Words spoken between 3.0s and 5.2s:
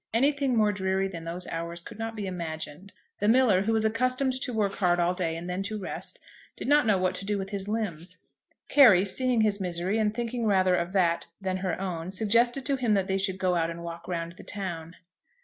The miller, who was accustomed to work hard all